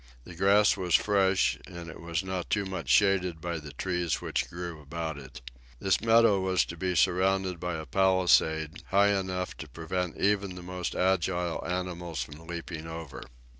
[0.23, 4.49] The grass was fresh, and it was not too much shaded by the trees which
[4.49, 5.41] grew about it.
[5.79, 10.63] This meadow was to be surrounded by a palisade, high enough to prevent even the
[10.63, 13.21] most agile animals from leaping over.